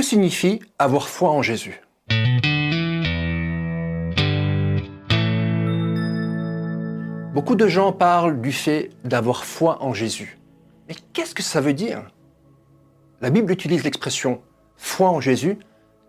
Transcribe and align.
Que 0.00 0.06
signifie 0.06 0.60
avoir 0.78 1.10
foi 1.10 1.28
en 1.28 1.42
Jésus? 1.42 1.82
Beaucoup 7.34 7.54
de 7.54 7.68
gens 7.68 7.92
parlent 7.92 8.40
du 8.40 8.50
fait 8.50 8.88
d'avoir 9.04 9.44
foi 9.44 9.82
en 9.82 9.92
Jésus. 9.92 10.38
Mais 10.88 10.94
qu'est-ce 11.12 11.34
que 11.34 11.42
ça 11.42 11.60
veut 11.60 11.74
dire? 11.74 12.10
La 13.20 13.28
Bible 13.28 13.52
utilise 13.52 13.84
l'expression 13.84 14.40
foi 14.78 15.10
en 15.10 15.20
Jésus 15.20 15.58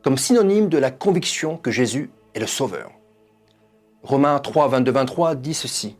comme 0.03 0.17
synonyme 0.17 0.69
de 0.69 0.77
la 0.77 0.89
conviction 0.89 1.57
que 1.57 1.69
Jésus 1.69 2.11
est 2.33 2.39
le 2.39 2.47
Sauveur. 2.47 2.91
Romains 4.03 4.39
3, 4.39 4.69
22, 4.69 4.89
23 4.89 5.35
dit 5.35 5.53
ceci. 5.53 5.97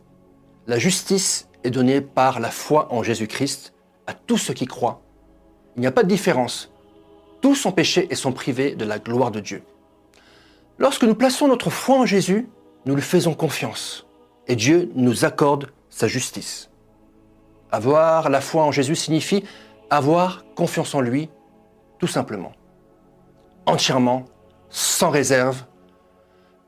La 0.66 0.78
justice 0.78 1.46
est 1.62 1.70
donnée 1.70 2.00
par 2.00 2.40
la 2.40 2.50
foi 2.50 2.90
en 2.90 3.02
Jésus-Christ 3.02 3.74
à 4.06 4.14
tous 4.14 4.38
ceux 4.38 4.54
qui 4.54 4.64
croient. 4.64 5.02
Il 5.76 5.80
n'y 5.80 5.86
a 5.86 5.92
pas 5.92 6.04
de 6.04 6.08
différence 6.08 6.71
tous 7.42 7.54
sont 7.54 7.72
péchés 7.72 8.06
et 8.10 8.14
sont 8.14 8.32
privés 8.32 8.74
de 8.74 8.86
la 8.86 8.98
gloire 8.98 9.30
de 9.30 9.40
Dieu. 9.40 9.62
Lorsque 10.78 11.04
nous 11.04 11.14
plaçons 11.14 11.48
notre 11.48 11.68
foi 11.68 11.98
en 11.98 12.06
Jésus, 12.06 12.48
nous 12.86 12.94
lui 12.94 13.02
faisons 13.02 13.34
confiance 13.34 14.06
et 14.48 14.56
Dieu 14.56 14.90
nous 14.94 15.26
accorde 15.26 15.70
sa 15.90 16.08
justice. 16.08 16.70
Avoir 17.70 18.30
la 18.30 18.40
foi 18.40 18.64
en 18.64 18.72
Jésus 18.72 18.96
signifie 18.96 19.44
avoir 19.90 20.44
confiance 20.54 20.94
en 20.94 21.00
lui, 21.00 21.28
tout 21.98 22.06
simplement. 22.06 22.52
Entièrement, 23.66 24.24
sans 24.70 25.10
réserve. 25.10 25.64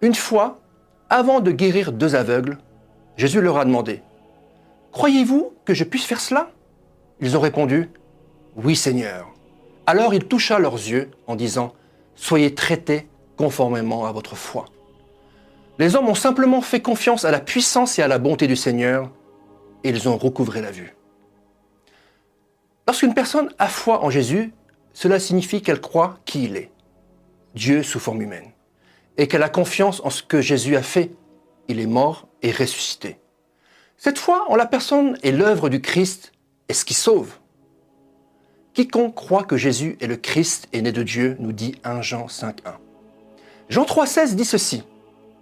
Une 0.03 0.15
fois, 0.15 0.59
avant 1.09 1.41
de 1.41 1.51
guérir 1.51 1.93
deux 1.93 2.15
aveugles, 2.15 2.59
Jésus 3.17 3.41
leur 3.41 3.59
a 3.59 3.65
demandé, 3.65 4.03
Croyez-vous 4.93 5.53
que 5.65 5.75
je 5.75 5.85
puisse 5.85 6.05
faire 6.05 6.21
cela? 6.21 6.51
Ils 7.21 7.37
ont 7.37 7.41
répondu, 7.41 7.91
Oui 8.57 8.77
Seigneur. 8.77 9.35
Alors 9.87 10.15
il 10.15 10.25
toucha 10.25 10.59
leurs 10.59 10.75
yeux 10.75 11.11
en 11.27 11.37
disant, 11.37 11.75
Soyez 12.17 12.55
traités 12.55 13.09
conformément 13.37 14.07
à 14.07 14.13
votre 14.13 14.37
foi. 14.37 14.67
Les 15.79 15.97
hommes 15.97 16.09
ont 16.09 16.15
simplement 16.15 16.61
fait 16.61 16.81
confiance 16.81 17.25
à 17.25 17.31
la 17.31 17.41
puissance 17.41 17.99
et 17.99 18.03
à 18.03 18.09
la 18.09 18.19
bonté 18.19 18.47
du 18.47 18.57
Seigneur 18.57 19.11
et 19.83 19.91
ils 19.91 20.09
ont 20.09 20.17
recouvré 20.17 20.61
la 20.61 20.71
vue. 20.71 20.95
Lorsqu'une 22.87 23.15
personne 23.15 23.51
a 23.59 23.69
foi 23.69 24.05
en 24.05 24.11
Jésus, 24.11 24.53
cela 24.93 25.19
signifie 25.19 25.63
qu'elle 25.63 25.81
croit 25.81 26.19
qui 26.25 26.45
il 26.45 26.57
est, 26.57 26.71
Dieu 27.55 27.83
sous 27.83 27.99
forme 27.99 28.23
humaine, 28.23 28.53
et 29.17 29.27
qu'elle 29.27 29.43
a 29.43 29.49
confiance 29.49 30.01
en 30.05 30.11
ce 30.11 30.23
que 30.23 30.41
Jésus 30.41 30.77
a 30.77 30.83
fait. 30.83 31.11
Il 31.69 31.81
est 31.81 31.87
mort 31.87 32.29
et 32.43 32.53
ressuscité. 32.53 33.19
Cette 33.97 34.19
foi 34.19 34.45
en 34.49 34.57
la 34.57 34.67
personne 34.67 35.19
et 35.23 35.33
l'œuvre 35.33 35.69
du 35.69 35.81
Christ 35.81 36.33
est 36.69 36.75
ce 36.75 36.85
qui 36.85 36.95
sauve. 36.95 37.39
Quiconque 38.75 39.15
croit 39.15 39.45
que 39.45 39.57
Jésus 39.57 39.97
est 40.01 40.09
le 40.09 40.17
Christ 40.17 40.67
et 40.73 40.83
né 40.83 40.91
de 40.91 41.05
Dieu, 41.05 41.37
nous 41.39 41.53
dit 41.53 41.77
1 41.85 42.03
Jean 42.03 42.27
5.1. 42.27 42.75
Jean 43.69 43.85
3.16 43.85 44.35
dit 44.35 44.45
ceci. 44.45 44.83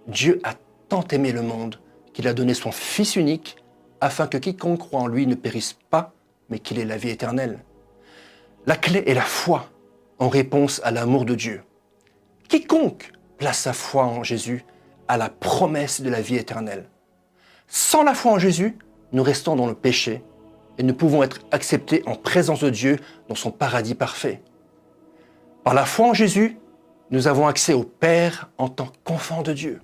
Dieu 0.07 0.39
a 0.43 0.53
tant 0.87 1.03
aimé 1.07 1.31
le 1.31 1.41
monde 1.41 1.79
qu'il 2.13 2.27
a 2.27 2.35
donné 2.35 2.53
son 2.53 2.71
Fils 2.71 3.15
unique 3.15 3.57
afin 4.01 4.27
que 4.27 4.37
quiconque 4.37 4.77
croit 4.77 4.99
en 4.99 5.07
lui 5.07 5.25
ne 5.25 5.33
périsse 5.33 5.75
pas, 5.89 6.13
mais 6.49 6.59
qu'il 6.59 6.77
ait 6.77 6.85
la 6.85 6.97
vie 6.97 7.09
éternelle. 7.09 7.63
La 8.67 8.75
clé 8.75 9.03
est 9.07 9.15
la 9.15 9.21
foi 9.21 9.67
en 10.19 10.29
réponse 10.29 10.79
à 10.83 10.91
l'amour 10.91 11.25
de 11.25 11.33
Dieu. 11.33 11.63
Quiconque 12.49 13.13
place 13.39 13.61
sa 13.61 13.73
foi 13.73 14.05
en 14.05 14.21
Jésus 14.23 14.63
a 15.07 15.17
la 15.17 15.29
promesse 15.29 16.01
de 16.01 16.09
la 16.11 16.21
vie 16.21 16.35
éternelle. 16.35 16.87
Sans 17.67 18.03
la 18.03 18.13
foi 18.13 18.33
en 18.33 18.37
Jésus, 18.37 18.77
nous 19.11 19.23
restons 19.23 19.55
dans 19.55 19.67
le 19.67 19.73
péché 19.73 20.21
et 20.77 20.83
nous 20.83 20.93
pouvons 20.93 21.23
être 21.23 21.39
acceptés 21.51 22.03
en 22.05 22.15
présence 22.15 22.61
de 22.61 22.69
Dieu 22.69 22.97
dans 23.29 23.35
son 23.35 23.51
paradis 23.51 23.95
parfait. 23.95 24.41
Par 25.63 25.73
la 25.73 25.85
foi 25.85 26.07
en 26.07 26.13
Jésus, 26.13 26.57
nous 27.11 27.27
avons 27.27 27.47
accès 27.47 27.73
au 27.73 27.83
Père 27.83 28.49
en 28.57 28.69
tant 28.69 28.89
qu'enfant 29.03 29.43
de 29.43 29.53
Dieu. 29.53 29.81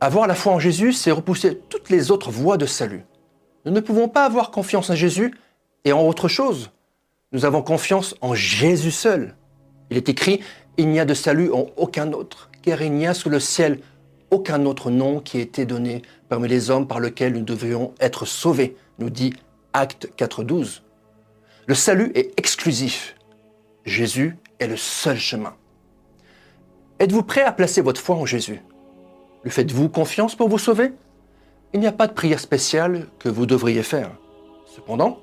Avoir 0.00 0.26
la 0.26 0.34
foi 0.34 0.52
en 0.52 0.58
Jésus, 0.58 0.92
c'est 0.92 1.10
repousser 1.10 1.60
toutes 1.68 1.90
les 1.90 2.10
autres 2.10 2.30
voies 2.30 2.56
de 2.56 2.66
salut. 2.66 3.04
Nous 3.64 3.72
ne 3.72 3.80
pouvons 3.80 4.08
pas 4.08 4.24
avoir 4.24 4.50
confiance 4.50 4.90
en 4.90 4.94
Jésus 4.94 5.34
et 5.84 5.92
en 5.92 6.06
autre 6.06 6.28
chose. 6.28 6.70
Nous 7.32 7.44
avons 7.44 7.62
confiance 7.62 8.14
en 8.20 8.34
Jésus 8.34 8.90
seul. 8.90 9.34
Il 9.90 9.96
est 9.96 10.08
écrit, 10.08 10.40
il 10.76 10.88
n'y 10.88 11.00
a 11.00 11.04
de 11.04 11.14
salut 11.14 11.50
en 11.52 11.66
aucun 11.76 12.12
autre, 12.12 12.50
car 12.62 12.82
il 12.82 12.92
n'y 12.92 13.06
a 13.06 13.14
sous 13.14 13.30
le 13.30 13.40
ciel 13.40 13.80
aucun 14.30 14.66
autre 14.66 14.90
nom 14.90 15.20
qui 15.20 15.38
ait 15.38 15.42
été 15.42 15.66
donné 15.66 16.02
parmi 16.28 16.48
les 16.48 16.70
hommes 16.70 16.86
par 16.86 17.00
lequel 17.00 17.32
nous 17.32 17.42
devrions 17.42 17.94
être 18.00 18.26
sauvés, 18.26 18.76
nous 18.98 19.10
dit 19.10 19.34
Acte 19.76 20.08
4.12. 20.16 20.82
Le 21.66 21.74
salut 21.74 22.12
est 22.14 22.38
exclusif. 22.38 23.16
Jésus 23.84 24.38
est 24.60 24.68
le 24.68 24.76
seul 24.76 25.18
chemin. 25.18 25.56
Êtes-vous 27.00 27.24
prêt 27.24 27.42
à 27.42 27.50
placer 27.50 27.80
votre 27.80 28.00
foi 28.00 28.14
en 28.14 28.24
Jésus? 28.24 28.62
Lui 29.42 29.50
faites-vous 29.50 29.88
confiance 29.88 30.36
pour 30.36 30.48
vous 30.48 30.58
sauver? 30.58 30.92
Il 31.72 31.80
n'y 31.80 31.88
a 31.88 31.92
pas 31.92 32.06
de 32.06 32.12
prière 32.12 32.38
spéciale 32.38 33.08
que 33.18 33.28
vous 33.28 33.46
devriez 33.46 33.82
faire. 33.82 34.12
Cependant, 34.64 35.18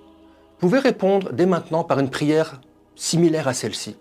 vous 0.59 0.67
pouvez 0.67 0.79
répondre 0.79 1.31
dès 1.31 1.45
maintenant 1.45 1.85
par 1.85 2.01
une 2.01 2.09
prière 2.09 2.59
similaire 2.97 3.47
à 3.47 3.53
celle-ci. 3.53 3.95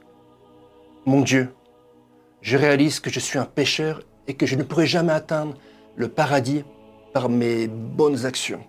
Mon 1.06 1.20
Dieu, 1.20 1.54
je 2.42 2.56
réalise 2.56 2.98
que 2.98 3.08
je 3.08 3.20
suis 3.20 3.38
un 3.38 3.44
pécheur 3.44 4.02
et 4.26 4.34
que 4.34 4.46
je 4.46 4.56
ne 4.56 4.64
pourrai 4.64 4.88
jamais 4.88 5.12
atteindre 5.12 5.54
le 5.94 6.08
paradis 6.08 6.64
par 7.12 7.28
mes 7.28 7.68
bonnes 7.68 8.26
actions. 8.26 8.64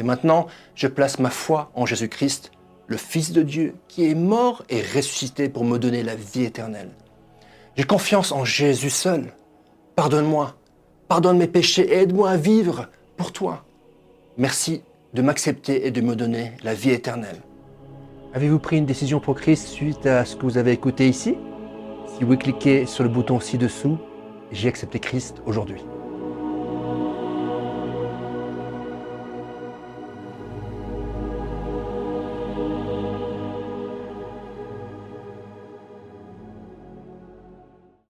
Dès 0.00 0.06
maintenant, 0.06 0.46
je 0.74 0.86
place 0.86 1.18
ma 1.18 1.28
foi 1.28 1.70
en 1.74 1.84
Jésus-Christ, 1.84 2.52
le 2.86 2.96
Fils 2.96 3.32
de 3.32 3.42
Dieu, 3.42 3.74
qui 3.86 4.08
est 4.08 4.14
mort 4.14 4.64
et 4.70 4.80
ressuscité 4.80 5.50
pour 5.50 5.62
me 5.62 5.76
donner 5.76 6.02
la 6.02 6.14
vie 6.14 6.44
éternelle. 6.44 6.88
J'ai 7.76 7.84
confiance 7.84 8.32
en 8.32 8.46
Jésus 8.46 8.88
seul. 8.88 9.34
Pardonne-moi, 9.96 10.54
pardonne 11.06 11.36
mes 11.36 11.48
péchés 11.48 11.82
et 11.82 11.98
aide-moi 11.98 12.30
à 12.30 12.38
vivre 12.38 12.88
pour 13.18 13.30
toi. 13.30 13.66
Merci 14.38 14.82
de 15.12 15.20
m'accepter 15.20 15.86
et 15.86 15.90
de 15.90 16.00
me 16.00 16.16
donner 16.16 16.52
la 16.62 16.72
vie 16.72 16.92
éternelle. 16.92 17.42
Avez-vous 18.32 18.58
pris 18.58 18.78
une 18.78 18.86
décision 18.86 19.20
pour 19.20 19.34
Christ 19.34 19.66
suite 19.66 20.06
à 20.06 20.24
ce 20.24 20.34
que 20.34 20.46
vous 20.46 20.56
avez 20.56 20.72
écouté 20.72 21.10
ici? 21.10 21.36
Si 22.16 22.24
oui, 22.24 22.38
cliquez 22.38 22.86
sur 22.86 23.04
le 23.04 23.10
bouton 23.10 23.38
ci-dessous. 23.38 23.98
J'ai 24.50 24.68
accepté 24.68 24.98
Christ 24.98 25.42
aujourd'hui. 25.44 25.82